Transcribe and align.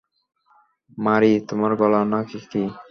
মারি, 0.97 1.31
তোমার 1.47 1.71
গলা 1.81 2.01
না 2.11 2.19
কি? 2.29 2.61